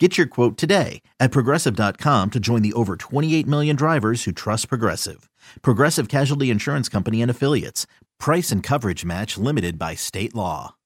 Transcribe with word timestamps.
Get 0.00 0.16
your 0.16 0.28
quote 0.28 0.56
today 0.56 1.02
at 1.18 1.32
progressive.com 1.32 2.30
to 2.30 2.38
join 2.38 2.62
the 2.62 2.72
over 2.74 2.96
28 2.96 3.48
million 3.48 3.74
drivers 3.74 4.22
who 4.22 4.30
trust 4.30 4.68
Progressive. 4.68 5.28
Progressive 5.60 6.06
Casualty 6.08 6.50
Insurance 6.50 6.88
Company 6.88 7.20
and 7.20 7.28
Affiliates. 7.28 7.84
Price 8.20 8.52
and 8.52 8.62
coverage 8.62 9.04
match 9.04 9.36
limited 9.36 9.76
by 9.76 9.96
state 9.96 10.36
law. 10.36 10.76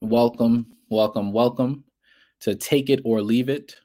Welcome, 0.00 0.66
welcome, 0.88 1.32
welcome 1.32 1.84
to 2.40 2.56
Take 2.56 2.90
It 2.90 3.00
or 3.04 3.22
Leave 3.22 3.48
It. 3.48 3.76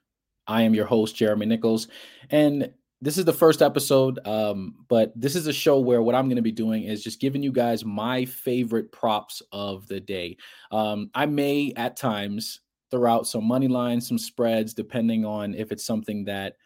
I 0.48 0.64
am 0.64 0.74
your 0.74 0.88
host, 0.88 1.16
Jeremy 1.16 1.46
Nichols. 1.46 1.88
And 2.32 2.72
this 3.00 3.20
is 3.20 3.26
the 3.26 3.34
first 3.34 3.62
episode, 3.62 4.20
um, 4.28 4.74
but 4.88 5.14
this 5.16 5.36
is 5.36 5.46
a 5.46 5.54
show 5.54 5.80
where 5.80 6.02
what 6.02 6.16
I'm 6.16 6.26
going 6.26 6.36
to 6.38 6.42
be 6.42 6.52
doing 6.52 6.86
is 6.86 7.04
just 7.04 7.22
giving 7.22 7.44
you 7.44 7.52
guys 7.52 7.86
my 7.86 8.26
favorite 8.26 8.92
props 8.92 9.44
of 9.52 9.88
the 9.88 10.00
day. 10.00 10.38
Um, 10.72 11.12
I 11.14 11.28
may 11.28 11.74
at 11.76 11.96
times 11.96 12.60
throw 12.92 13.12
out 13.12 13.28
some 13.28 13.46
money 13.46 13.68
lines, 13.68 14.08
some 14.08 14.18
spreads, 14.18 14.74
depending 14.74 15.26
on 15.26 15.56
if 15.56 15.72
it's 15.72 15.86
something 15.86 16.26
that 16.26 16.58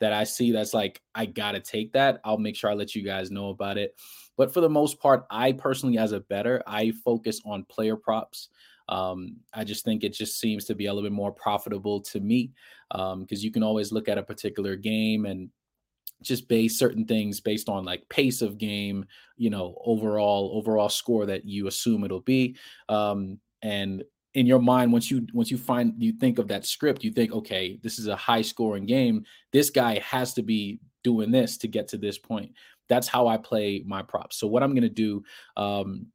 that 0.00 0.12
I 0.12 0.24
see 0.24 0.52
that's 0.52 0.74
like 0.74 1.00
I 1.14 1.26
gotta 1.26 1.60
take 1.60 1.92
that. 1.92 2.20
I'll 2.24 2.38
make 2.38 2.56
sure 2.56 2.70
I 2.70 2.74
let 2.74 2.94
you 2.94 3.02
guys 3.02 3.30
know 3.30 3.50
about 3.50 3.78
it. 3.78 3.94
But 4.36 4.52
for 4.52 4.60
the 4.60 4.68
most 4.68 5.00
part, 5.00 5.26
I 5.30 5.52
personally, 5.52 5.98
as 5.98 6.12
a 6.12 6.20
better, 6.20 6.62
I 6.66 6.92
focus 7.04 7.40
on 7.44 7.64
player 7.64 7.96
props. 7.96 8.48
Um, 8.88 9.36
I 9.52 9.64
just 9.64 9.84
think 9.84 10.04
it 10.04 10.12
just 10.12 10.38
seems 10.38 10.64
to 10.66 10.74
be 10.74 10.86
a 10.86 10.92
little 10.92 11.08
bit 11.08 11.14
more 11.14 11.32
profitable 11.32 12.00
to 12.02 12.20
me 12.20 12.52
because 12.90 13.12
um, 13.12 13.26
you 13.30 13.50
can 13.50 13.62
always 13.62 13.90
look 13.90 14.08
at 14.08 14.18
a 14.18 14.22
particular 14.22 14.76
game 14.76 15.26
and 15.26 15.50
just 16.22 16.48
base 16.48 16.78
certain 16.78 17.04
things 17.04 17.40
based 17.40 17.68
on 17.68 17.84
like 17.84 18.08
pace 18.08 18.42
of 18.42 18.58
game, 18.58 19.06
you 19.36 19.50
know, 19.50 19.80
overall 19.84 20.52
overall 20.54 20.88
score 20.88 21.26
that 21.26 21.44
you 21.44 21.66
assume 21.66 22.04
it'll 22.04 22.20
be. 22.20 22.56
Um, 22.88 23.40
and 23.62 24.04
in 24.36 24.44
your 24.44 24.60
mind 24.60 24.92
once 24.92 25.10
you 25.10 25.26
once 25.32 25.50
you 25.50 25.56
find 25.56 25.94
you 25.96 26.12
think 26.12 26.38
of 26.38 26.46
that 26.46 26.66
script 26.66 27.02
you 27.02 27.10
think 27.10 27.32
okay 27.32 27.80
this 27.82 27.98
is 27.98 28.06
a 28.06 28.14
high 28.14 28.42
scoring 28.42 28.84
game 28.84 29.24
this 29.50 29.70
guy 29.70 29.98
has 30.00 30.34
to 30.34 30.42
be 30.42 30.78
doing 31.02 31.30
this 31.30 31.56
to 31.56 31.66
get 31.66 31.88
to 31.88 31.96
this 31.96 32.18
point 32.18 32.52
that's 32.86 33.08
how 33.08 33.26
i 33.26 33.38
play 33.38 33.82
my 33.86 34.02
props 34.02 34.36
so 34.36 34.46
what 34.46 34.62
i'm 34.62 34.72
going 34.72 34.82
to 34.82 34.90
do 34.90 35.24
um, 35.56 36.06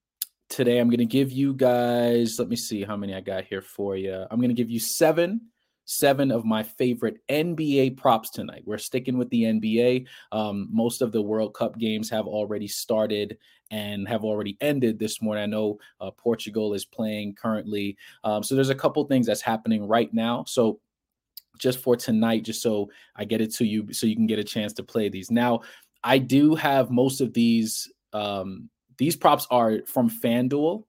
today 0.49 0.77
i'm 0.77 0.87
going 0.87 0.99
to 0.99 1.05
give 1.05 1.31
you 1.31 1.51
guys 1.55 2.37
let 2.37 2.47
me 2.47 2.55
see 2.55 2.83
how 2.83 2.95
many 2.95 3.15
i 3.15 3.19
got 3.19 3.43
here 3.43 3.61
for 3.61 3.97
you 3.97 4.25
i'm 4.29 4.39
going 4.39 4.49
to 4.49 4.61
give 4.61 4.69
you 4.69 4.79
seven 4.79 5.41
seven 5.85 6.31
of 6.31 6.45
my 6.45 6.63
favorite 6.63 7.17
NBA 7.27 7.97
props 7.97 8.29
tonight. 8.29 8.63
We're 8.65 8.77
sticking 8.77 9.17
with 9.17 9.29
the 9.29 9.43
NBA. 9.43 10.07
Um, 10.31 10.69
most 10.71 11.01
of 11.01 11.11
the 11.11 11.21
World 11.21 11.53
Cup 11.53 11.77
games 11.77 12.09
have 12.11 12.27
already 12.27 12.67
started 12.67 13.37
and 13.71 14.07
have 14.07 14.23
already 14.23 14.57
ended 14.61 14.99
this 14.99 15.21
morning. 15.21 15.43
I 15.43 15.47
know 15.47 15.79
uh, 15.99 16.11
Portugal 16.11 16.73
is 16.73 16.85
playing 16.85 17.35
currently. 17.35 17.97
Um, 18.23 18.43
so 18.43 18.53
there's 18.53 18.69
a 18.69 18.75
couple 18.75 19.03
things 19.05 19.25
that's 19.25 19.41
happening 19.41 19.87
right 19.87 20.13
now. 20.13 20.43
So 20.45 20.79
just 21.57 21.79
for 21.79 21.95
tonight, 21.95 22.43
just 22.43 22.61
so 22.61 22.89
I 23.15 23.25
get 23.25 23.41
it 23.41 23.53
to 23.55 23.65
you, 23.65 23.91
so 23.93 24.05
you 24.05 24.15
can 24.15 24.27
get 24.27 24.39
a 24.39 24.43
chance 24.43 24.73
to 24.73 24.83
play 24.83 25.09
these. 25.09 25.31
Now, 25.31 25.61
I 26.03 26.17
do 26.17 26.55
have 26.55 26.91
most 26.91 27.21
of 27.21 27.33
these. 27.33 27.91
Um, 28.13 28.69
these 28.97 29.15
props 29.15 29.47
are 29.49 29.79
from 29.85 30.09
FanDuel. 30.09 30.83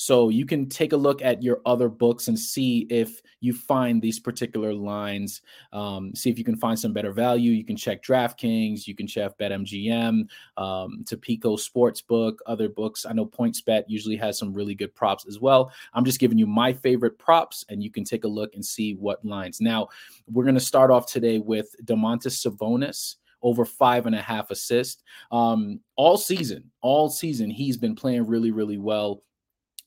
So 0.00 0.28
you 0.28 0.46
can 0.46 0.68
take 0.68 0.92
a 0.92 0.96
look 0.96 1.22
at 1.22 1.42
your 1.42 1.60
other 1.66 1.88
books 1.88 2.28
and 2.28 2.38
see 2.38 2.86
if 2.88 3.20
you 3.40 3.52
find 3.52 4.00
these 4.00 4.20
particular 4.20 4.72
lines. 4.72 5.42
Um, 5.72 6.14
see 6.14 6.30
if 6.30 6.38
you 6.38 6.44
can 6.44 6.54
find 6.54 6.78
some 6.78 6.92
better 6.92 7.10
value. 7.10 7.50
You 7.50 7.64
can 7.64 7.76
check 7.76 8.04
DraftKings, 8.04 8.86
you 8.86 8.94
can 8.94 9.08
check 9.08 9.36
BetMGM, 9.38 10.28
um, 10.56 11.02
Tipico 11.04 11.58
Sportsbook, 11.58 12.36
other 12.46 12.68
books. 12.68 13.06
I 13.06 13.12
know 13.12 13.26
PointsBet 13.26 13.86
usually 13.88 14.14
has 14.14 14.38
some 14.38 14.54
really 14.54 14.76
good 14.76 14.94
props 14.94 15.26
as 15.26 15.40
well. 15.40 15.72
I'm 15.94 16.04
just 16.04 16.20
giving 16.20 16.38
you 16.38 16.46
my 16.46 16.72
favorite 16.72 17.18
props, 17.18 17.64
and 17.68 17.82
you 17.82 17.90
can 17.90 18.04
take 18.04 18.22
a 18.22 18.28
look 18.28 18.54
and 18.54 18.64
see 18.64 18.94
what 18.94 19.24
lines. 19.24 19.60
Now 19.60 19.88
we're 20.30 20.44
going 20.44 20.54
to 20.54 20.60
start 20.60 20.92
off 20.92 21.06
today 21.06 21.40
with 21.40 21.74
Domantas 21.84 22.46
Sabonis 22.46 23.16
over 23.42 23.64
five 23.64 24.06
and 24.06 24.14
a 24.14 24.22
half 24.22 24.52
assists. 24.52 25.02
Um, 25.32 25.80
all 25.96 26.16
season, 26.16 26.70
all 26.82 27.08
season, 27.08 27.50
he's 27.50 27.76
been 27.76 27.96
playing 27.96 28.26
really, 28.26 28.52
really 28.52 28.78
well 28.78 29.22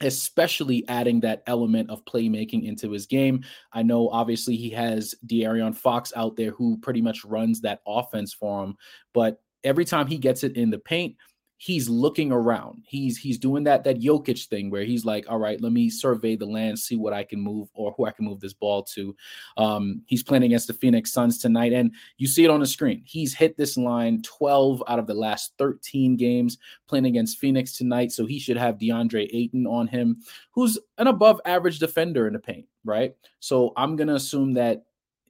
especially 0.02 0.88
adding 0.88 1.20
that 1.22 1.44
element 1.48 1.90
of 1.90 2.06
playmaking 2.06 2.68
into 2.68 2.92
his 2.92 3.06
game. 3.06 3.44
I 3.74 3.84
know 3.84 4.10
obviously 4.10 4.56
he 4.56 4.70
has 4.72 5.16
De'Aaron 5.26 5.76
Fox 5.76 6.12
out 6.16 6.36
there 6.36 6.52
who 6.52 6.78
pretty 6.78 7.02
much 7.02 7.24
runs 7.26 7.62
that 7.62 7.82
offense 7.88 8.34
for 8.34 8.64
him, 8.64 8.76
but 9.14 9.42
every 9.64 9.86
time 9.86 10.08
he 10.08 10.18
gets 10.18 10.44
it 10.44 10.58
in 10.58 10.70
the 10.70 10.80
paint, 10.80 11.16
he's 11.64 11.88
looking 11.88 12.32
around. 12.32 12.82
He's 12.88 13.20
he's 13.20 13.38
doing 13.38 13.66
that 13.66 13.84
that 13.84 14.02
Jokic 14.02 14.48
thing 14.48 14.72
where 14.72 14.84
he's 14.84 15.06
like, 15.06 15.28
all 15.30 15.38
right, 15.38 15.62
let 15.62 15.72
me 15.72 15.92
survey 15.92 16.36
the 16.36 16.48
land, 16.48 16.80
see 16.80 16.96
what 16.96 17.14
I 17.14 17.24
can 17.24 17.40
move 17.40 17.70
or 17.76 17.94
who 17.96 18.08
I 18.08 18.12
can 18.12 18.26
move 18.26 18.40
this 18.40 18.54
ball 18.54 18.82
to. 18.96 19.16
Um, 19.58 20.02
he's 20.08 20.24
playing 20.24 20.42
against 20.42 20.66
the 20.66 20.74
Phoenix 20.74 21.14
Suns 21.14 21.38
tonight, 21.38 21.72
and 21.72 21.94
you 22.18 22.26
see 22.26 22.44
it 22.44 22.50
on 22.50 22.62
the 22.62 22.66
screen. 22.66 23.04
He's 23.06 23.36
hit 23.36 23.58
this 23.58 23.78
line 23.78 24.24
12 24.24 24.82
out 24.88 24.98
of 24.98 25.06
the 25.06 25.14
last 25.14 25.54
13 25.60 26.18
games 26.18 26.58
playing 26.88 27.06
against 27.06 27.38
Phoenix 27.38 27.78
tonight. 27.78 28.12
So 28.12 28.26
he 28.26 28.40
should 28.40 28.58
have 28.58 28.80
DeAndre 28.80 29.30
Ayton 29.32 29.68
on 29.68 29.86
him, 29.86 30.18
who's 30.50 30.80
an 30.98 31.06
above 31.06 31.40
average 31.46 31.78
defender 31.78 32.26
in 32.26 32.34
the 32.34 32.40
paint, 32.40 32.66
right? 32.84 33.14
So 33.40 33.72
I'm 33.78 33.96
gonna 33.96 34.16
assume 34.16 34.54
that 34.54 34.86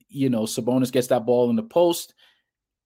you 0.08 0.30
know 0.30 0.44
Sabonis 0.44 0.94
gets 0.94 1.08
that 1.08 1.26
ball 1.26 1.50
in 1.50 1.58
the 1.58 1.64
post 1.64 2.14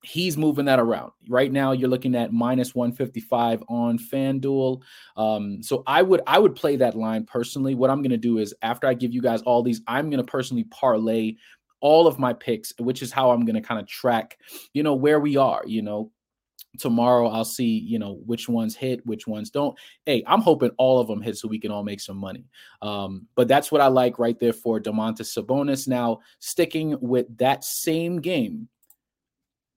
he's 0.05 0.37
moving 0.37 0.65
that 0.65 0.79
around. 0.79 1.11
Right 1.27 1.51
now, 1.51 1.71
you're 1.71 1.89
looking 1.89 2.15
at 2.15 2.31
minus 2.31 2.75
155 2.75 3.63
on 3.67 3.97
FanDuel. 3.97 4.81
Um, 5.17 5.63
so 5.63 5.83
I 5.87 6.01
would 6.01 6.21
I 6.27 6.39
would 6.39 6.55
play 6.55 6.75
that 6.77 6.95
line 6.95 7.25
personally. 7.25 7.75
What 7.75 7.89
I'm 7.89 8.01
gonna 8.01 8.17
do 8.17 8.37
is 8.37 8.53
after 8.61 8.87
I 8.87 8.93
give 8.93 9.13
you 9.13 9.21
guys 9.21 9.41
all 9.41 9.63
these, 9.63 9.81
I'm 9.87 10.09
gonna 10.09 10.23
personally 10.23 10.65
parlay 10.65 11.35
all 11.81 12.07
of 12.07 12.19
my 12.19 12.33
picks, 12.33 12.73
which 12.79 13.01
is 13.01 13.11
how 13.11 13.31
I'm 13.31 13.45
gonna 13.45 13.61
kind 13.61 13.79
of 13.79 13.87
track, 13.87 14.37
you 14.73 14.83
know, 14.83 14.95
where 14.95 15.19
we 15.19 15.37
are, 15.37 15.63
you 15.65 15.81
know. 15.81 16.11
Tomorrow 16.77 17.29
I'll 17.29 17.45
see, 17.45 17.79
you 17.79 17.99
know, 17.99 18.19
which 18.25 18.49
ones 18.49 18.75
hit, 18.75 19.05
which 19.05 19.27
ones 19.27 19.49
don't. 19.49 19.77
Hey, 20.05 20.23
I'm 20.27 20.41
hoping 20.41 20.71
all 20.77 20.99
of 20.99 21.07
them 21.07 21.21
hit 21.21 21.37
so 21.37 21.47
we 21.47 21.57
can 21.57 21.71
all 21.71 21.83
make 21.83 22.01
some 22.01 22.17
money. 22.17 22.43
Um, 22.81 23.27
but 23.35 23.47
that's 23.47 23.71
what 23.71 23.79
I 23.79 23.87
like 23.87 24.19
right 24.19 24.37
there 24.41 24.51
for 24.51 24.81
Domantas 24.81 25.37
Sabonis. 25.37 25.87
Now, 25.87 26.19
sticking 26.39 26.97
with 26.99 27.27
that 27.37 27.63
same 27.63 28.19
game, 28.19 28.67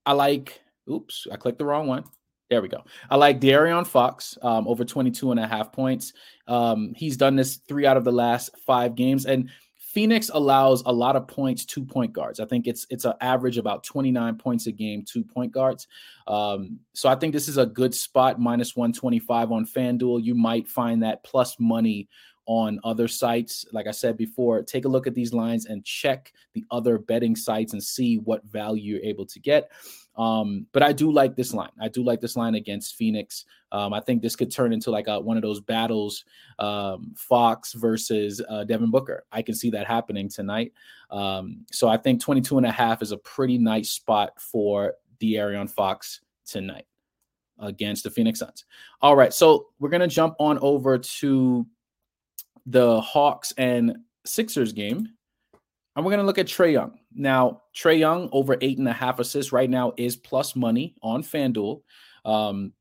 I 0.08 0.12
like, 0.12 0.58
oops, 0.90 1.26
I 1.30 1.36
clicked 1.36 1.58
the 1.58 1.66
wrong 1.66 1.86
one. 1.86 2.02
There 2.48 2.62
we 2.62 2.68
go. 2.68 2.82
I 3.10 3.16
like 3.16 3.42
De'Aaron 3.42 3.86
Fox 3.86 4.38
um, 4.40 4.66
over 4.66 4.82
22 4.82 5.32
and 5.32 5.38
a 5.38 5.46
half 5.46 5.70
points. 5.70 6.14
Um, 6.46 6.94
he's 6.96 7.18
done 7.18 7.36
this 7.36 7.56
three 7.68 7.84
out 7.84 7.98
of 7.98 8.04
the 8.04 8.12
last 8.12 8.48
five 8.64 8.94
games. 8.94 9.26
And 9.26 9.50
Phoenix 9.76 10.30
allows 10.32 10.82
a 10.86 10.92
lot 10.92 11.14
of 11.14 11.28
points 11.28 11.66
to 11.66 11.84
point 11.84 12.14
guards. 12.14 12.40
I 12.40 12.46
think 12.46 12.66
it's 12.66 12.86
it's 12.88 13.04
an 13.04 13.12
average 13.20 13.58
about 13.58 13.84
29 13.84 14.36
points 14.36 14.66
a 14.66 14.72
game 14.72 15.04
to 15.12 15.22
point 15.22 15.52
guards. 15.52 15.86
Um, 16.26 16.78
so 16.94 17.10
I 17.10 17.14
think 17.14 17.34
this 17.34 17.48
is 17.48 17.58
a 17.58 17.66
good 17.66 17.94
spot, 17.94 18.40
minus 18.40 18.74
125 18.74 19.52
on 19.52 19.66
FanDuel. 19.66 20.24
You 20.24 20.34
might 20.34 20.68
find 20.68 21.02
that 21.02 21.22
plus 21.22 21.54
money 21.60 22.08
on 22.48 22.80
other 22.82 23.06
sites. 23.06 23.66
Like 23.72 23.86
I 23.86 23.90
said 23.90 24.16
before, 24.16 24.62
take 24.62 24.86
a 24.86 24.88
look 24.88 25.06
at 25.06 25.14
these 25.14 25.34
lines 25.34 25.66
and 25.66 25.84
check 25.84 26.32
the 26.54 26.64
other 26.70 26.98
betting 26.98 27.36
sites 27.36 27.74
and 27.74 27.82
see 27.82 28.16
what 28.16 28.42
value 28.46 28.94
you're 28.94 29.04
able 29.04 29.26
to 29.26 29.38
get. 29.38 29.70
Um, 30.16 30.66
but 30.72 30.82
I 30.82 30.92
do 30.92 31.12
like 31.12 31.36
this 31.36 31.52
line. 31.52 31.70
I 31.78 31.88
do 31.88 32.02
like 32.02 32.22
this 32.22 32.36
line 32.36 32.54
against 32.54 32.96
Phoenix. 32.96 33.44
Um, 33.70 33.92
I 33.92 34.00
think 34.00 34.22
this 34.22 34.34
could 34.34 34.50
turn 34.50 34.72
into 34.72 34.90
like 34.90 35.08
a, 35.08 35.20
one 35.20 35.36
of 35.36 35.42
those 35.42 35.60
battles, 35.60 36.24
um, 36.58 37.12
Fox 37.16 37.74
versus 37.74 38.42
uh, 38.48 38.64
Devin 38.64 38.90
Booker. 38.90 39.24
I 39.30 39.42
can 39.42 39.54
see 39.54 39.70
that 39.70 39.86
happening 39.86 40.30
tonight. 40.30 40.72
Um, 41.10 41.66
so 41.70 41.86
I 41.86 41.98
think 41.98 42.20
22 42.22 42.56
and 42.56 42.66
a 42.66 42.72
half 42.72 43.02
is 43.02 43.12
a 43.12 43.18
pretty 43.18 43.58
nice 43.58 43.90
spot 43.90 44.40
for 44.40 44.94
De'Aaron 45.20 45.70
Fox 45.70 46.22
tonight 46.46 46.86
against 47.58 48.04
the 48.04 48.10
Phoenix 48.10 48.38
Suns. 48.38 48.64
All 49.02 49.16
right, 49.16 49.34
so 49.34 49.66
we're 49.78 49.90
gonna 49.90 50.08
jump 50.08 50.34
on 50.38 50.58
over 50.60 50.96
to 50.96 51.66
the 52.66 53.00
Hawks 53.00 53.52
and 53.56 53.98
Sixers 54.24 54.72
game. 54.72 55.08
And 55.96 56.04
we're 56.04 56.12
going 56.12 56.20
to 56.20 56.26
look 56.26 56.38
at 56.38 56.46
Trae 56.46 56.72
Young. 56.72 56.98
Now, 57.12 57.62
Trae 57.76 57.98
Young 57.98 58.28
over 58.32 58.56
eight 58.60 58.78
and 58.78 58.88
a 58.88 58.92
half 58.92 59.18
assists 59.18 59.52
right 59.52 59.68
now 59.68 59.92
is 59.96 60.16
plus 60.16 60.54
money 60.54 60.94
on 61.02 61.22
FanDuel. 61.22 61.82
Um, 62.24 62.72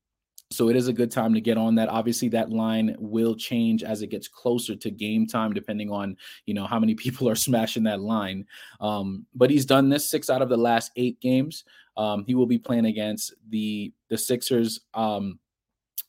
so 0.50 0.68
it 0.68 0.76
is 0.76 0.88
a 0.88 0.92
good 0.92 1.10
time 1.10 1.34
to 1.34 1.40
get 1.40 1.58
on 1.58 1.74
that. 1.74 1.88
Obviously, 1.88 2.28
that 2.30 2.50
line 2.50 2.96
will 2.98 3.34
change 3.34 3.82
as 3.82 4.02
it 4.02 4.06
gets 4.06 4.28
closer 4.28 4.74
to 4.76 4.90
game 4.90 5.26
time, 5.26 5.52
depending 5.52 5.90
on 5.90 6.16
you 6.46 6.54
know 6.54 6.66
how 6.66 6.78
many 6.78 6.94
people 6.94 7.28
are 7.28 7.34
smashing 7.34 7.82
that 7.84 8.00
line. 8.00 8.46
Um, 8.80 9.26
but 9.34 9.50
he's 9.50 9.66
done 9.66 9.88
this 9.88 10.10
six 10.10 10.30
out 10.30 10.42
of 10.42 10.48
the 10.48 10.56
last 10.56 10.90
eight 10.96 11.20
games. 11.20 11.64
Um, 11.96 12.24
he 12.26 12.34
will 12.34 12.46
be 12.46 12.58
playing 12.58 12.86
against 12.86 13.34
the 13.48 13.92
the 14.08 14.16
Sixers. 14.16 14.80
Um, 14.94 15.38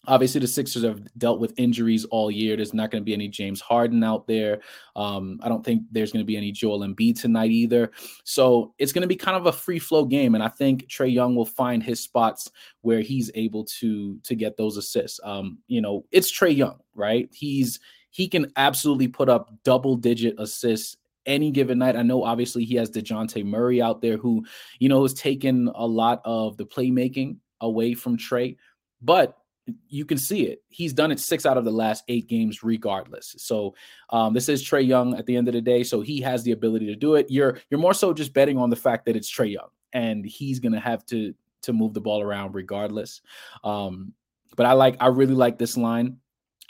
Obviously, 0.10 0.42
the 0.42 0.48
Sixers 0.48 0.84
have 0.84 1.02
dealt 1.18 1.40
with 1.40 1.54
injuries 1.58 2.04
all 2.06 2.30
year. 2.32 2.56
There's 2.56 2.74
not 2.74 2.92
going 2.92 3.02
to 3.02 3.06
be 3.06 3.14
any 3.14 3.28
James 3.28 3.62
Harden 3.62 4.04
out 4.04 4.28
there. 4.28 4.60
Um, 4.96 5.40
I 5.44 5.50
don't 5.50 5.64
think 5.64 5.84
there's 5.92 6.12
going 6.12 6.24
to 6.24 6.28
be 6.28 6.36
any 6.36 6.52
Joel 6.52 6.80
Embiid 6.80 7.22
tonight 7.22 7.52
either. 7.52 7.92
So 8.24 8.74
it's 8.80 8.92
going 8.92 9.04
to 9.04 9.08
be 9.08 9.16
kind 9.16 9.38
of 9.38 9.46
a 9.46 9.52
free 9.52 9.80
flow 9.80 10.06
game, 10.06 10.36
and 10.36 10.44
I 10.44 10.50
think 10.50 10.88
Trae 10.88 11.14
Young 11.14 11.36
will 11.36 11.46
find 11.46 11.82
his 11.82 12.00
spots 12.00 12.50
where 12.82 13.02
he's 13.02 13.32
able 13.36 13.64
to 13.80 14.20
to 14.24 14.36
get 14.36 14.58
those 14.58 14.78
assists. 14.78 15.20
Um, 15.24 15.60
you 15.68 15.80
know, 15.80 16.06
it's 16.12 16.32
Trae 16.32 16.56
Young, 16.56 16.80
right? 16.96 17.30
He's 17.32 17.80
he 18.10 18.28
can 18.28 18.52
absolutely 18.56 19.08
put 19.08 19.30
up 19.30 19.54
double 19.64 19.96
digit 19.96 20.36
assists 20.40 20.98
any 21.26 21.52
given 21.52 21.78
night. 21.78 21.96
I 21.96 22.02
know 22.02 22.24
obviously 22.24 22.66
he 22.66 22.76
has 22.76 22.90
Dejounte 22.90 23.46
Murray 23.46 23.82
out 23.82 24.02
there 24.02 24.18
who, 24.18 24.44
you 24.80 24.90
know, 24.90 25.04
has 25.04 25.14
taken 25.14 25.70
a 25.76 25.86
lot 25.86 26.22
of 26.26 26.58
the 26.58 26.66
playmaking 26.66 27.38
away 27.62 27.94
from 27.94 28.18
Trae. 28.18 28.58
But 29.02 29.38
you 29.88 30.06
can 30.06 30.18
see 30.18 30.48
it. 30.48 30.62
He's 30.70 30.94
done 30.94 31.12
it 31.12 31.20
six 31.20 31.46
out 31.46 31.58
of 31.58 31.66
the 31.66 31.72
last 31.72 32.04
eight 32.08 32.28
games, 32.28 32.64
regardless. 32.64 33.36
So 33.38 33.76
um, 34.10 34.34
this 34.34 34.50
is 34.50 34.64
Trae 34.64 34.86
Young 34.86 35.18
at 35.18 35.26
the 35.26 35.36
end 35.36 35.48
of 35.48 35.54
the 35.54 35.62
day. 35.62 35.84
So 35.84 36.02
he 36.02 36.22
has 36.22 36.44
the 36.44 36.52
ability 36.52 36.88
to 36.88 36.96
do 36.96 37.16
it. 37.16 37.28
You're 37.30 37.60
you're 37.70 37.80
more 37.80 37.94
so 37.94 38.14
just 38.14 38.34
betting 38.34 38.58
on 38.58 38.70
the 38.70 38.76
fact 38.76 39.06
that 39.06 39.16
it's 39.16 39.32
Trae 39.32 39.54
Young 39.54 39.70
and 39.94 40.26
he's 40.26 40.60
gonna 40.60 40.80
have 40.80 41.06
to 41.08 41.34
to 41.64 41.74
move 41.74 41.94
the 41.94 42.02
ball 42.02 42.22
around 42.22 42.56
regardless. 42.56 43.22
Um, 43.64 44.14
but 44.56 44.66
I 44.66 44.74
like 44.74 44.98
I 45.00 45.08
really 45.08 45.36
like 45.36 45.58
this 45.58 45.78
line. 45.78 46.18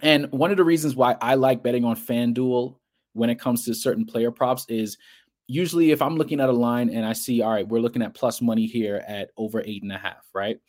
And 0.01 0.31
one 0.31 0.51
of 0.51 0.57
the 0.57 0.63
reasons 0.63 0.95
why 0.95 1.15
I 1.21 1.35
like 1.35 1.63
betting 1.63 1.83
on 1.83 1.95
FanDuel 1.95 2.77
when 3.13 3.29
it 3.29 3.39
comes 3.39 3.65
to 3.65 3.73
certain 3.73 4.05
player 4.05 4.31
props 4.31 4.65
is 4.69 4.97
usually 5.47 5.91
if 5.91 6.01
I'm 6.01 6.15
looking 6.15 6.39
at 6.39 6.47
a 6.47 6.53
line 6.53 6.89
and 6.89 7.05
I 7.05 7.13
see, 7.13 7.41
all 7.41 7.51
right, 7.51 7.67
we're 7.67 7.81
looking 7.81 8.01
at 8.01 8.13
plus 8.13 8.41
money 8.41 8.67
here 8.67 9.03
at 9.07 9.31
over 9.35 9.61
eight 9.65 9.83
and 9.83 9.91
a 9.91 9.97
half, 9.97 10.29
right? 10.33 10.59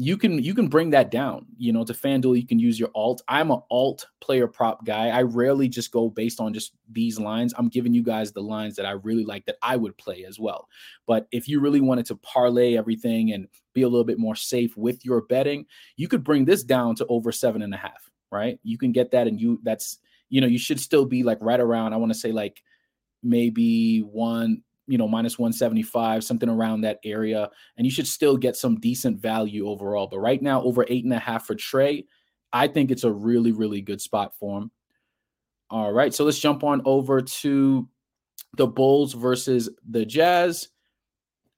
You 0.00 0.16
can 0.16 0.42
you 0.42 0.54
can 0.54 0.66
bring 0.66 0.88
that 0.88 1.10
down 1.10 1.44
you 1.58 1.74
know 1.74 1.84
to 1.84 1.92
fanduel 1.92 2.34
you 2.34 2.46
can 2.46 2.58
use 2.58 2.80
your 2.80 2.88
alt. 2.94 3.20
I'm 3.28 3.50
an 3.50 3.60
alt 3.70 4.06
player 4.22 4.48
prop 4.48 4.86
guy. 4.86 5.08
I 5.08 5.22
rarely 5.22 5.68
just 5.68 5.92
go 5.92 6.08
based 6.08 6.40
on 6.40 6.54
just 6.54 6.72
these 6.90 7.20
lines. 7.20 7.52
I'm 7.58 7.68
giving 7.68 7.92
you 7.92 8.02
guys 8.02 8.32
the 8.32 8.40
lines 8.40 8.76
that 8.76 8.86
i 8.86 8.92
really 8.92 9.24
like 9.24 9.44
that 9.44 9.56
i 9.62 9.76
would 9.76 9.96
play 9.98 10.24
as 10.24 10.40
well. 10.40 10.68
But 11.06 11.28
if 11.32 11.48
you 11.48 11.60
really 11.60 11.82
wanted 11.82 12.06
to 12.06 12.16
parlay 12.16 12.76
everything 12.76 13.32
and 13.32 13.46
be 13.74 13.82
a 13.82 13.88
little 13.88 14.04
bit 14.04 14.18
more 14.18 14.34
safe 14.34 14.74
with 14.74 15.04
your 15.04 15.20
betting 15.22 15.66
you 15.96 16.08
could 16.08 16.24
bring 16.24 16.46
this 16.46 16.64
down 16.64 16.94
to 16.96 17.06
over 17.08 17.30
seven 17.30 17.60
and 17.60 17.74
a 17.74 17.78
half 17.78 18.10
right? 18.32 18.58
You 18.62 18.78
can 18.78 18.92
get 18.92 19.10
that 19.10 19.26
and 19.26 19.38
you 19.40 19.60
that's 19.64 19.98
you 20.30 20.40
know 20.40 20.46
you 20.46 20.58
should 20.58 20.80
still 20.80 21.04
be 21.04 21.22
like 21.22 21.38
right 21.40 21.60
around 21.60 21.92
i 21.92 21.96
want 21.96 22.12
to 22.12 22.18
say 22.18 22.32
like 22.32 22.62
maybe 23.22 23.98
one 23.98 24.62
you 24.90 24.98
know, 24.98 25.06
minus 25.06 25.38
175, 25.38 26.24
something 26.24 26.48
around 26.48 26.80
that 26.80 26.98
area. 27.04 27.48
And 27.76 27.86
you 27.86 27.92
should 27.92 28.08
still 28.08 28.36
get 28.36 28.56
some 28.56 28.80
decent 28.80 29.20
value 29.20 29.68
overall. 29.68 30.08
But 30.08 30.18
right 30.18 30.42
now, 30.42 30.62
over 30.62 30.84
eight 30.88 31.04
and 31.04 31.12
a 31.12 31.18
half 31.18 31.46
for 31.46 31.54
Trae, 31.54 32.06
I 32.52 32.66
think 32.66 32.90
it's 32.90 33.04
a 33.04 33.12
really, 33.12 33.52
really 33.52 33.82
good 33.82 34.00
spot 34.00 34.34
for 34.38 34.58
him. 34.58 34.72
All 35.70 35.92
right. 35.92 36.12
So 36.12 36.24
let's 36.24 36.40
jump 36.40 36.64
on 36.64 36.82
over 36.84 37.22
to 37.22 37.88
the 38.56 38.66
Bulls 38.66 39.12
versus 39.12 39.70
the 39.88 40.04
Jazz. 40.04 40.68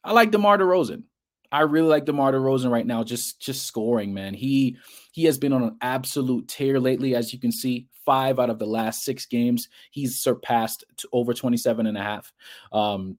I 0.05 0.13
like 0.13 0.31
DeMar 0.31 0.59
DeRozan. 0.59 1.05
I 1.53 1.61
really 1.61 1.89
like 1.89 2.07
DeMar 2.07 2.33
DeRozan 2.33 2.71
right 2.71 2.87
now, 2.87 3.05
just 3.05 3.41
just 3.41 3.67
scoring, 3.67 4.13
man. 4.15 4.35
He 4.35 4.77
he 5.13 5.25
has 5.25 5.39
been 5.39 5.53
on 5.53 5.63
an 5.63 5.77
absolute 5.83 6.49
tear 6.49 6.81
lately, 6.81 7.15
as 7.15 7.33
you 7.33 7.39
can 7.39 7.53
see. 7.53 7.87
Five 8.05 8.41
out 8.41 8.51
of 8.51 8.59
the 8.59 8.67
last 8.67 9.05
six 9.05 9.27
games, 9.27 9.69
he's 9.93 10.19
surpassed 10.19 10.83
over 11.13 11.33
27 11.33 11.87
and 11.87 11.97
a 11.97 12.03
half. 12.03 12.33
Um, 12.73 13.17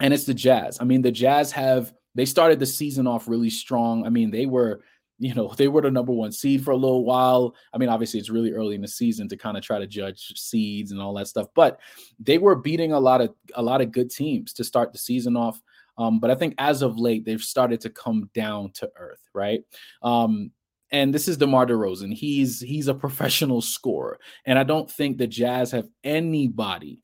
and 0.00 0.14
it's 0.14 0.24
the 0.24 0.32
Jazz. 0.32 0.78
I 0.80 0.84
mean, 0.84 1.02
the 1.02 1.12
Jazz 1.12 1.52
have 1.52 1.92
they 2.14 2.24
started 2.24 2.58
the 2.58 2.64
season 2.64 3.06
off 3.06 3.28
really 3.28 3.50
strong. 3.50 4.06
I 4.06 4.08
mean, 4.08 4.30
they 4.30 4.46
were 4.46 4.80
you 5.18 5.34
know 5.34 5.52
they 5.56 5.68
were 5.68 5.82
the 5.82 5.90
number 5.90 6.12
one 6.12 6.32
seed 6.32 6.64
for 6.64 6.72
a 6.72 6.76
little 6.76 7.04
while 7.04 7.54
i 7.72 7.78
mean 7.78 7.88
obviously 7.88 8.18
it's 8.18 8.30
really 8.30 8.52
early 8.52 8.74
in 8.74 8.80
the 8.80 8.88
season 8.88 9.28
to 9.28 9.36
kind 9.36 9.56
of 9.56 9.62
try 9.62 9.78
to 9.78 9.86
judge 9.86 10.32
seeds 10.34 10.90
and 10.90 11.00
all 11.00 11.14
that 11.14 11.28
stuff 11.28 11.46
but 11.54 11.78
they 12.18 12.36
were 12.38 12.56
beating 12.56 12.92
a 12.92 12.98
lot 12.98 13.20
of 13.20 13.32
a 13.54 13.62
lot 13.62 13.80
of 13.80 13.92
good 13.92 14.10
teams 14.10 14.52
to 14.52 14.64
start 14.64 14.92
the 14.92 14.98
season 14.98 15.36
off 15.36 15.62
um, 15.98 16.18
but 16.20 16.30
i 16.30 16.34
think 16.34 16.54
as 16.58 16.82
of 16.82 16.98
late 16.98 17.24
they've 17.24 17.40
started 17.40 17.80
to 17.80 17.90
come 17.90 18.30
down 18.34 18.70
to 18.72 18.90
earth 18.96 19.22
right 19.34 19.62
um, 20.02 20.50
and 20.90 21.12
this 21.12 21.26
is 21.26 21.36
DeMar 21.36 21.66
DeRozan. 21.66 22.14
He's 22.14 22.60
he's 22.60 22.86
a 22.86 22.94
professional 22.94 23.60
scorer, 23.60 24.20
and 24.46 24.56
I 24.58 24.62
don't 24.62 24.88
think 24.88 25.18
the 25.18 25.26
Jazz 25.26 25.72
have 25.72 25.88
anybody 26.04 27.02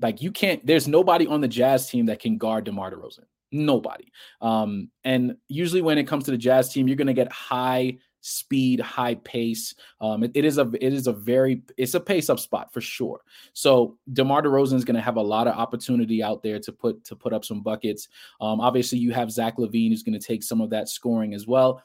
like 0.00 0.20
you 0.20 0.30
can't. 0.30 0.64
There's 0.66 0.86
nobody 0.86 1.26
on 1.26 1.40
the 1.40 1.48
Jazz 1.48 1.88
team 1.88 2.06
that 2.06 2.20
can 2.20 2.36
guard 2.36 2.64
DeMar 2.64 2.90
DeRozan. 2.90 3.24
Nobody. 3.52 4.12
Um, 4.40 4.90
and 5.04 5.36
usually 5.48 5.82
when 5.82 5.98
it 5.98 6.06
comes 6.06 6.24
to 6.24 6.30
the 6.30 6.38
Jazz 6.38 6.72
team, 6.72 6.86
you're 6.86 6.96
going 6.96 7.06
to 7.06 7.14
get 7.14 7.32
high 7.32 7.98
speed, 8.20 8.80
high 8.80 9.14
pace. 9.16 9.74
Um, 10.00 10.22
it, 10.24 10.32
it 10.34 10.44
is 10.44 10.58
a 10.58 10.70
it 10.80 10.92
is 10.92 11.06
a 11.06 11.12
very 11.12 11.62
it's 11.76 11.94
a 11.94 12.00
pace 12.00 12.30
up 12.30 12.38
spot 12.38 12.72
for 12.72 12.80
sure. 12.80 13.20
So 13.52 13.98
DeMar 14.12 14.42
DeRozan 14.42 14.74
is 14.74 14.84
going 14.84 14.96
to 14.96 15.00
have 15.02 15.16
a 15.16 15.22
lot 15.22 15.46
of 15.46 15.56
opportunity 15.56 16.22
out 16.22 16.42
there 16.42 16.58
to 16.60 16.72
put 16.72 17.04
to 17.04 17.16
put 17.16 17.32
up 17.32 17.44
some 17.44 17.62
buckets. 17.62 18.08
Um, 18.40 18.60
obviously, 18.60 18.98
you 18.98 19.12
have 19.12 19.30
Zach 19.30 19.56
LaVine 19.56 19.90
who's 19.90 20.02
going 20.02 20.18
to 20.18 20.26
take 20.26 20.42
some 20.42 20.60
of 20.60 20.70
that 20.70 20.88
scoring 20.88 21.34
as 21.34 21.46
well. 21.46 21.82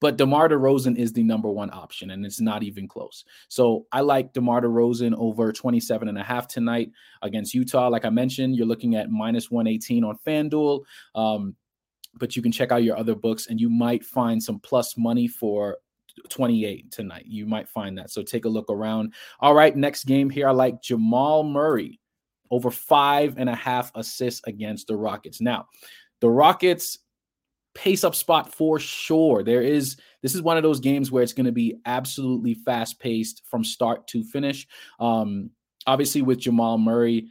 But 0.00 0.16
DeMar 0.16 0.48
DeRozan 0.48 0.96
is 0.96 1.12
the 1.12 1.24
number 1.24 1.50
one 1.50 1.70
option, 1.72 2.12
and 2.12 2.24
it's 2.24 2.40
not 2.40 2.62
even 2.62 2.86
close. 2.86 3.24
So 3.48 3.86
I 3.90 4.02
like 4.02 4.32
DeMar 4.32 4.60
DeRozan 4.60 5.12
over 5.18 5.52
27 5.52 6.08
and 6.08 6.16
a 6.16 6.22
half 6.22 6.46
tonight 6.46 6.92
against 7.22 7.52
Utah. 7.52 7.88
Like 7.88 8.04
I 8.04 8.10
mentioned, 8.10 8.54
you're 8.54 8.66
looking 8.66 8.94
at 8.94 9.10
minus 9.10 9.50
118 9.50 10.04
on 10.04 10.16
FanDuel. 10.24 10.84
Um, 11.16 11.56
but 12.18 12.36
you 12.36 12.42
can 12.42 12.52
check 12.52 12.72
out 12.72 12.82
your 12.82 12.96
other 12.96 13.14
books 13.14 13.46
and 13.46 13.60
you 13.60 13.68
might 13.68 14.04
find 14.04 14.42
some 14.42 14.58
plus 14.58 14.96
money 14.96 15.28
for 15.28 15.78
28 16.28 16.90
tonight. 16.90 17.24
You 17.26 17.46
might 17.46 17.68
find 17.68 17.96
that. 17.98 18.10
So 18.10 18.22
take 18.22 18.44
a 18.44 18.48
look 18.48 18.70
around. 18.70 19.14
All 19.40 19.54
right, 19.54 19.76
next 19.76 20.04
game 20.04 20.30
here. 20.30 20.48
I 20.48 20.52
like 20.52 20.82
Jamal 20.82 21.44
Murray 21.44 22.00
over 22.50 22.70
five 22.70 23.34
and 23.36 23.48
a 23.48 23.54
half 23.54 23.92
assists 23.94 24.40
against 24.46 24.86
the 24.86 24.96
Rockets. 24.96 25.40
Now, 25.40 25.66
the 26.20 26.30
Rockets 26.30 26.98
pace 27.74 28.04
up 28.04 28.14
spot 28.14 28.52
for 28.52 28.78
sure. 28.78 29.42
There 29.42 29.62
is 29.62 29.96
this 30.22 30.34
is 30.34 30.42
one 30.42 30.56
of 30.56 30.62
those 30.62 30.80
games 30.80 31.12
where 31.12 31.22
it's 31.22 31.32
going 31.32 31.46
to 31.46 31.52
be 31.52 31.76
absolutely 31.86 32.54
fast 32.54 32.98
paced 32.98 33.42
from 33.48 33.62
start 33.62 34.06
to 34.08 34.24
finish. 34.24 34.66
Um, 34.98 35.50
obviously, 35.86 36.22
with 36.22 36.40
Jamal 36.40 36.78
Murray, 36.78 37.30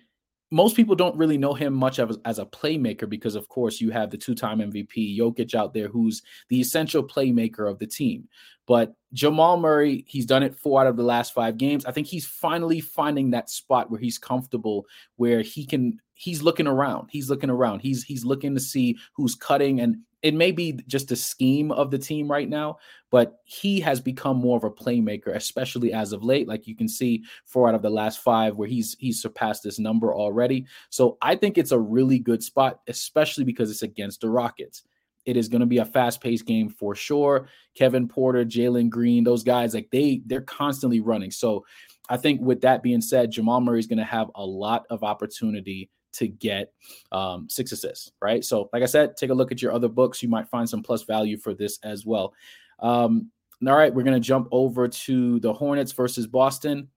most 0.50 0.76
people 0.76 0.96
don't 0.96 1.18
really 1.18 1.38
know 1.38 1.54
him 1.54 1.74
much 1.74 2.00
as 2.00 2.40
a 2.40 2.46
playmaker 2.46 3.10
because, 3.10 3.36
of 3.36 3.50
course, 3.50 3.82
you 3.82 3.92
have 3.92 4.10
the 4.10 4.18
two 4.18 4.36
time 4.36 4.60
MVP 4.60 5.18
Jokic 5.18 5.54
out 5.54 5.74
there, 5.74 5.88
who's 5.88 6.22
the 6.50 6.62
essential 6.62 7.04
playmaker 7.04 7.70
of 7.70 7.80
the 7.80 7.88
team. 7.88 8.28
But 8.66 8.94
Jamal 9.14 9.58
Murray, 9.58 10.04
he's 10.08 10.26
done 10.26 10.44
it 10.44 10.56
four 10.56 10.82
out 10.82 10.88
of 10.88 10.98
the 10.98 11.04
last 11.04 11.34
five 11.34 11.58
games. 11.58 11.86
I 11.86 11.92
think 11.92 12.08
he's 12.08 12.26
finally 12.26 12.82
finding 12.82 13.32
that 13.32 13.50
spot 13.50 13.90
where 13.90 14.00
he's 14.00 14.18
comfortable, 14.18 14.86
where 15.16 15.42
he 15.42 15.66
can. 15.66 16.00
He's 16.14 16.42
looking 16.42 16.68
around. 16.68 17.10
He's 17.12 17.30
looking 17.30 17.50
around. 17.50 17.80
He's 17.80 18.04
he's 18.04 18.26
looking 18.26 18.54
to 18.56 18.60
see 18.60 18.98
who's 19.14 19.36
cutting, 19.36 19.80
and 19.80 19.98
it 20.24 20.34
may 20.34 20.52
be 20.52 20.74
just 20.88 21.12
a 21.12 21.16
scheme 21.16 21.72
of 21.72 21.92
the 21.92 21.98
team 21.98 22.30
right 22.30 22.50
now, 22.50 22.78
but 23.12 23.40
he 23.44 23.80
has 23.80 24.02
become 24.02 24.38
more 24.38 24.58
of 24.58 24.64
a 24.64 24.72
playmaker, 24.72 25.36
especially 25.36 25.94
as 25.94 26.12
of 26.12 26.24
late. 26.24 26.48
Like 26.48 26.68
you 26.68 26.76
can 26.76 26.90
see, 26.90 27.24
four 27.46 27.70
out 27.70 27.76
of 27.76 27.84
the 27.84 27.90
last 27.90 28.20
five 28.20 28.56
where 28.56 28.68
he's 28.68 28.96
he's 29.00 29.22
surpassed 29.22 29.64
this 29.64 29.80
number 29.80 30.14
already. 30.14 30.66
So 30.90 31.18
I 31.22 31.36
think 31.36 31.58
it's 31.58 31.72
a 31.72 31.80
really 31.80 32.20
good 32.20 32.44
spot, 32.44 32.82
especially 32.88 33.44
because 33.44 33.70
it's 33.72 33.84
against 33.84 34.22
the 34.22 34.30
Rockets. 34.30 34.84
It 35.28 35.38
is 35.38 35.50
going 35.50 35.60
to 35.60 35.68
be 35.68 35.80
a 35.80 35.86
fast-paced 35.86 36.46
game 36.46 36.70
for 36.70 36.96
sure. 36.96 37.50
Kevin 37.76 38.08
Porter, 38.08 38.46
Jalen 38.46 38.90
Green, 38.90 39.24
those 39.24 39.44
guys 39.44 39.74
like 39.74 39.90
they 39.92 40.22
they're 40.26 40.42
constantly 40.42 41.02
running. 41.02 41.32
So 41.32 41.66
I 42.10 42.18
think 42.18 42.42
with 42.42 42.62
that 42.62 42.82
being 42.82 43.02
said, 43.02 43.32
Jamal 43.32 43.62
Murray 43.62 43.80
is 43.80 43.88
going 43.88 43.98
to 44.00 44.06
have 44.06 44.32
a 44.36 44.46
lot 44.46 44.86
of 44.90 45.04
opportunity 45.04 45.90
to 46.14 46.28
get 46.28 46.72
um, 47.12 47.48
six 47.50 47.72
assists, 47.74 48.12
right? 48.22 48.44
So, 48.44 48.70
like 48.72 48.84
I 48.84 48.88
said, 48.88 49.18
take 49.18 49.30
a 49.30 49.34
look 49.34 49.52
at 49.52 49.62
your 49.62 49.74
other 49.74 49.90
books. 49.90 50.24
You 50.24 50.30
might 50.30 50.48
find 50.48 50.68
some 50.68 50.82
plus 50.82 51.04
value 51.04 51.38
for 51.38 51.54
this 51.54 51.78
as 51.84 52.06
well. 52.06 52.34
Um, 52.80 53.30
all 53.66 53.76
right, 53.76 53.94
we're 53.94 54.04
going 54.04 54.14
to 54.14 54.26
jump 54.26 54.48
over 54.52 54.88
to 54.88 55.40
the 55.42 55.54
Hornets 55.54 55.92
versus 55.92 56.26
Boston. 56.26 56.88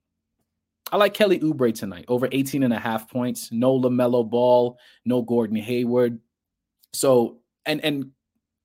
I 0.93 0.97
like 0.97 1.15
Kelly 1.15 1.39
Oubre 1.41 1.75
tonight, 1.75 2.05
over 2.09 2.29
18 2.31 2.63
and 2.63 2.73
a 2.73 2.79
half 2.79 3.11
points. 3.11 3.51
No 3.53 3.79
LaMelo 3.81 4.29
Ball, 4.29 4.79
no 5.05 5.23
Gordon 5.23 5.57
Hayward. 5.57 6.21
So, 6.93 7.41
and 7.67 7.83
and 7.85 8.11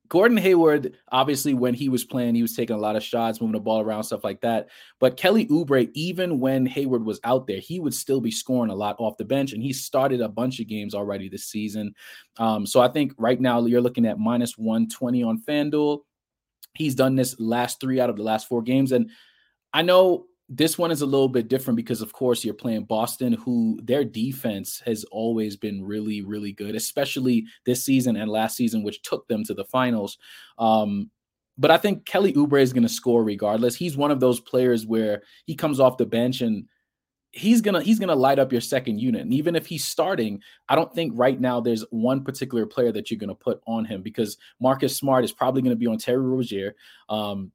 Gordon 0.09 0.37
Hayward, 0.37 0.97
obviously, 1.11 1.53
when 1.53 1.73
he 1.73 1.89
was 1.89 2.03
playing, 2.03 2.35
he 2.35 2.41
was 2.41 2.55
taking 2.55 2.75
a 2.75 2.79
lot 2.79 2.95
of 2.95 3.03
shots, 3.03 3.41
moving 3.41 3.53
the 3.53 3.59
ball 3.59 3.81
around, 3.81 4.03
stuff 4.03 4.23
like 4.23 4.41
that. 4.41 4.69
But 4.99 5.17
Kelly 5.17 5.45
Oubre, 5.47 5.89
even 5.93 6.39
when 6.39 6.65
Hayward 6.65 7.05
was 7.05 7.19
out 7.23 7.47
there, 7.47 7.59
he 7.59 7.79
would 7.79 7.93
still 7.93 8.21
be 8.21 8.31
scoring 8.31 8.71
a 8.71 8.75
lot 8.75 8.95
off 8.99 9.17
the 9.17 9.25
bench, 9.25 9.53
and 9.53 9.63
he 9.63 9.73
started 9.73 10.21
a 10.21 10.29
bunch 10.29 10.59
of 10.59 10.67
games 10.67 10.93
already 10.93 11.29
this 11.29 11.45
season. 11.45 11.93
Um, 12.37 12.65
so 12.65 12.81
I 12.81 12.87
think 12.87 13.13
right 13.17 13.39
now 13.39 13.65
you're 13.65 13.81
looking 13.81 14.05
at 14.05 14.19
minus 14.19 14.57
120 14.57 15.23
on 15.23 15.41
FanDuel. 15.41 16.01
He's 16.73 16.95
done 16.95 17.15
this 17.15 17.39
last 17.39 17.79
three 17.79 17.99
out 17.99 18.09
of 18.09 18.17
the 18.17 18.23
last 18.23 18.47
four 18.47 18.61
games. 18.61 18.91
And 18.91 19.09
I 19.73 19.81
know 19.81 20.25
this 20.47 20.77
one 20.77 20.91
is 20.91 21.01
a 21.01 21.05
little 21.05 21.27
bit 21.27 21.47
different 21.47 21.75
because 21.75 22.01
of 22.01 22.13
course 22.13 22.45
you're 22.45 22.53
playing 22.53 22.83
Boston 22.83 23.33
who 23.33 23.79
their 23.83 24.03
defense 24.03 24.81
has 24.85 25.03
always 25.05 25.55
been 25.55 25.83
really 25.83 26.21
really 26.21 26.51
good 26.51 26.75
especially 26.75 27.45
this 27.65 27.83
season 27.83 28.15
and 28.15 28.29
last 28.29 28.55
season 28.55 28.83
which 28.83 29.01
took 29.01 29.27
them 29.27 29.43
to 29.45 29.53
the 29.53 29.65
finals. 29.65 30.17
Um, 30.57 31.09
but 31.57 31.71
I 31.71 31.77
think 31.77 32.05
Kelly 32.05 32.33
Oubre 32.33 32.61
is 32.61 32.73
going 32.73 32.83
to 32.83 32.89
score 32.89 33.23
regardless. 33.23 33.75
He's 33.75 33.95
one 33.95 34.11
of 34.11 34.19
those 34.19 34.41
players 34.41 34.85
where 34.85 35.23
he 35.45 35.55
comes 35.55 35.79
off 35.79 35.97
the 35.97 36.05
bench 36.05 36.41
and 36.41 36.65
he's 37.31 37.61
going 37.61 37.75
to 37.75 37.81
he's 37.81 37.99
to 37.99 38.13
light 38.15 38.39
up 38.39 38.51
your 38.51 38.61
second 38.61 38.99
unit. 38.99 39.21
And 39.21 39.33
even 39.33 39.55
if 39.55 39.65
he's 39.65 39.85
starting 39.85 40.41
I 40.69 40.75
don't 40.75 40.93
think 40.93 41.13
right 41.15 41.39
now 41.39 41.59
there's 41.59 41.83
one 41.89 42.23
particular 42.23 42.67
player 42.67 42.91
that 42.91 43.09
you're 43.09 43.17
going 43.19 43.29
to 43.29 43.35
put 43.35 43.61
on 43.65 43.83
him 43.85 44.03
because 44.03 44.37
Marcus 44.59 44.95
Smart 44.95 45.23
is 45.23 45.31
probably 45.31 45.63
going 45.63 45.75
to 45.75 45.75
be 45.75 45.87
on 45.87 45.97
Terry 45.97 46.21
Rozier. 46.21 46.75
Um, 47.09 47.51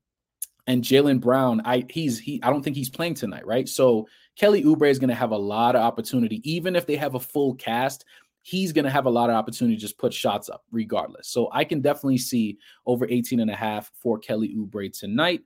and 0.71 0.85
Jaylen 0.85 1.21
Brown, 1.21 1.61
I 1.65 1.85
he's 1.91 2.21
he 2.21 2.41
I 2.45 2.49
don't 2.49 2.63
think 2.63 2.77
he's 2.77 2.89
playing 2.89 3.15
tonight, 3.15 3.45
right? 3.45 3.69
So 3.69 4.07
Kelly 4.37 4.63
Oubre 4.63 4.89
is 4.89 5.01
going 5.01 5.09
to 5.09 5.17
have 5.17 5.33
a 5.33 5.37
lot 5.37 5.75
of 5.75 5.83
opportunity, 5.83 6.41
even 6.49 6.77
if 6.77 6.87
they 6.87 6.95
have 6.95 7.17
a 7.17 7.21
full 7.21 7.57
cast. 7.57 8.05
He's 8.43 8.73
going 8.73 8.85
to 8.85 8.91
have 8.91 9.05
a 9.05 9.11
lot 9.11 9.31
of 9.31 9.37
opportunity 9.37 9.75
to 9.75 9.81
just 9.81 9.99
put 9.99 10.15
shots 10.15 10.49
up 10.49 10.63
regardless. 10.71 11.29
So 11.29 11.49
I 11.53 11.65
can 11.65 11.81
definitely 11.81 12.19
see 12.19 12.57
over 12.87 13.05
18 13.07 13.41
and 13.41 13.51
a 13.51 13.57
half 13.57 13.91
for 14.01 14.19
Kelly 14.19 14.55
Oubre 14.57 14.97
tonight. 14.97 15.43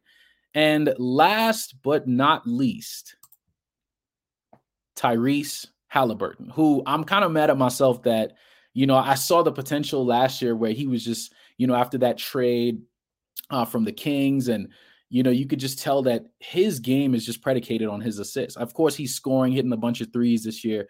And 0.53 0.95
last 0.99 1.75
but 1.83 2.07
not 2.07 2.47
least, 2.47 3.17
Tyrese 4.95 5.67
Halliburton, 5.89 6.51
who 6.51 6.83
I'm 6.87 7.03
kind 7.03 7.25
of 7.25 7.33
mad 7.33 7.49
at 7.49 7.57
myself 7.57 8.03
that, 8.03 8.35
you 8.75 8.87
know, 8.87 8.97
I 8.97 9.15
saw 9.15 9.43
the 9.43 9.53
potential 9.53 10.05
last 10.05 10.43
year 10.43 10.55
where 10.55 10.73
he 10.73 10.87
was 10.87 11.03
just, 11.03 11.33
you 11.57 11.67
know, 11.67 11.75
after 11.75 11.99
that 11.99 12.19
trade 12.19 12.83
uh, 13.49 13.65
from 13.65 13.85
the 13.85 13.93
Kings 13.93 14.49
and 14.49 14.69
you 15.11 15.23
know, 15.23 15.31
you 15.31 15.47
could 15.47 15.61
just 15.61 15.79
tell 15.79 16.03
that 16.03 16.25
his 16.39 16.81
game 16.81 17.15
is 17.15 17.25
just 17.25 17.43
predicated 17.43 17.89
on 17.89 18.01
his 18.01 18.19
assists. 18.19 18.57
Of 18.57 18.75
course, 18.75 18.95
he's 18.95 19.15
scoring, 19.15 19.53
hitting 19.53 19.73
a 19.73 19.77
bunch 19.77 20.01
of 20.01 20.13
threes 20.13 20.45
this 20.45 20.65
year, 20.65 20.89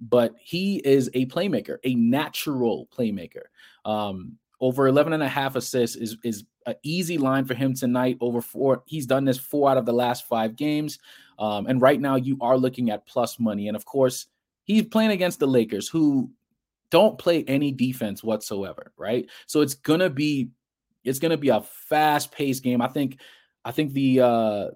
but 0.00 0.34
he 0.38 0.76
is 0.84 1.10
a 1.14 1.26
playmaker, 1.26 1.78
a 1.84 1.94
natural 1.94 2.88
playmaker. 2.96 3.44
Um, 3.84 4.38
over 4.60 4.86
11 4.86 5.12
and 5.12 5.22
a 5.22 5.28
half 5.28 5.56
assists 5.56 5.96
is 5.96 6.16
is 6.24 6.44
an 6.66 6.74
easy 6.82 7.18
line 7.18 7.44
for 7.44 7.54
him 7.54 7.74
tonight. 7.74 8.16
Over 8.20 8.40
four 8.40 8.82
he's 8.86 9.06
done 9.06 9.24
this 9.24 9.38
four 9.38 9.70
out 9.70 9.76
of 9.76 9.86
the 9.86 9.92
last 9.92 10.26
five 10.26 10.56
games. 10.56 10.98
Um, 11.38 11.66
and 11.66 11.82
right 11.82 12.00
now 12.00 12.16
you 12.16 12.38
are 12.40 12.56
looking 12.56 12.90
at 12.90 13.06
plus 13.06 13.38
money. 13.38 13.68
And 13.68 13.76
of 13.76 13.84
course 13.84 14.26
he's 14.64 14.84
playing 14.84 15.10
against 15.10 15.38
the 15.38 15.46
lakers 15.46 15.88
who 15.88 16.30
don't 16.90 17.18
play 17.18 17.44
any 17.44 17.72
defense 17.72 18.22
whatsoever 18.24 18.92
right? 18.96 19.28
So 19.46 19.60
it's 19.60 19.74
gonna 19.74 20.10
be 20.10 20.48
it's 21.04 21.18
gonna 21.18 21.36
be 21.36 21.50
a 21.50 21.60
fast 21.60 22.32
paced 22.32 22.62
game. 22.62 22.80
I 22.80 22.88
think 22.88 23.20
I 23.66 23.72
think 23.72 23.92
the 23.92 24.20
uh 24.20 24.66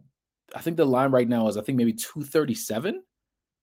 I 0.54 0.60
think 0.60 0.76
the 0.76 0.84
line 0.84 1.12
right 1.12 1.28
now 1.28 1.46
is 1.46 1.56
I 1.56 1.62
think 1.62 1.78
maybe 1.78 1.92
237. 1.92 3.02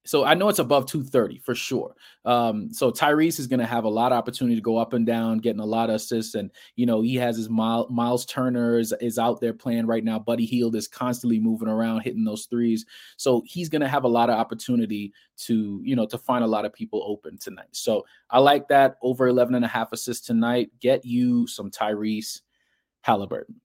So 0.05 0.23
I 0.23 0.35
know 0.35 0.47
it's 0.47 0.59
above 0.59 0.85
230 0.85 1.39
for 1.39 1.53
sure. 1.53 1.93
Um, 2.23 2.71
so 2.71 2.91
Tyrese 2.91 3.41
is 3.41 3.47
going 3.47 3.59
to 3.59 3.65
have 3.65 3.83
a 3.83 3.89
lot 3.89 4.13
of 4.13 4.17
opportunity 4.17 4.55
to 4.55 4.61
go 4.61 4.77
up 4.77 4.93
and 4.93 5.05
down, 5.05 5.39
getting 5.39 5.59
a 5.59 5.65
lot 5.65 5.89
of 5.89 5.97
assists, 5.97 6.35
and 6.35 6.49
you 6.77 6.85
know 6.85 7.01
he 7.01 7.15
has 7.15 7.35
his 7.35 7.49
Miles, 7.49 8.25
Turner 8.25 8.79
is, 8.79 8.93
is 9.01 9.19
out 9.19 9.41
there 9.41 9.53
playing 9.53 9.85
right 9.85 10.05
now. 10.05 10.17
Buddy 10.17 10.45
Hield 10.45 10.77
is 10.77 10.87
constantly 10.87 11.41
moving 11.41 11.67
around, 11.67 12.01
hitting 12.01 12.23
those 12.23 12.45
threes. 12.45 12.85
So 13.17 13.43
he's 13.45 13.67
going 13.67 13.81
to 13.81 13.87
have 13.89 14.05
a 14.05 14.07
lot 14.07 14.29
of 14.29 14.39
opportunity 14.39 15.11
to 15.39 15.81
you 15.83 15.97
know 15.97 16.05
to 16.05 16.17
find 16.17 16.45
a 16.45 16.47
lot 16.47 16.63
of 16.63 16.71
people 16.71 17.03
open 17.05 17.37
tonight. 17.37 17.73
So 17.73 18.05
I 18.29 18.39
like 18.39 18.69
that 18.69 18.95
over 19.01 19.27
11 19.27 19.55
and 19.55 19.65
a 19.65 19.67
half 19.67 19.91
assists 19.91 20.25
tonight. 20.25 20.69
Get 20.79 21.03
you 21.03 21.47
some 21.47 21.69
Tyrese 21.69 22.39
Halliburton. 23.01 23.59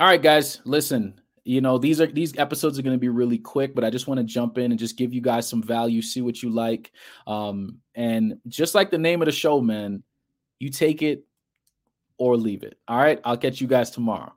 All 0.00 0.06
right, 0.06 0.22
guys, 0.22 0.60
listen. 0.64 1.20
You 1.44 1.60
know, 1.60 1.76
these 1.76 2.00
are 2.00 2.06
these 2.06 2.36
episodes 2.38 2.78
are 2.78 2.82
going 2.82 2.94
to 2.94 3.00
be 3.00 3.08
really 3.08 3.38
quick, 3.38 3.74
but 3.74 3.82
I 3.82 3.90
just 3.90 4.06
want 4.06 4.18
to 4.18 4.24
jump 4.24 4.58
in 4.58 4.70
and 4.70 4.78
just 4.78 4.96
give 4.96 5.12
you 5.12 5.20
guys 5.20 5.48
some 5.48 5.62
value, 5.62 6.02
see 6.02 6.20
what 6.20 6.42
you 6.42 6.50
like. 6.50 6.92
Um, 7.26 7.78
and 7.94 8.38
just 8.46 8.74
like 8.74 8.90
the 8.90 8.98
name 8.98 9.22
of 9.22 9.26
the 9.26 9.32
show, 9.32 9.60
man, 9.60 10.02
you 10.60 10.70
take 10.70 11.02
it 11.02 11.24
or 12.18 12.36
leave 12.36 12.62
it. 12.62 12.78
All 12.86 12.98
right, 12.98 13.20
I'll 13.24 13.36
catch 13.36 13.60
you 13.60 13.66
guys 13.66 13.90
tomorrow. 13.90 14.32